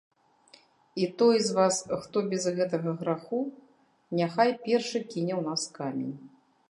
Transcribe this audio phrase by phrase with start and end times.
[1.01, 3.41] І той з вас, хто без гэтага граху,
[4.21, 6.15] няхай першы кіне ў нас камень.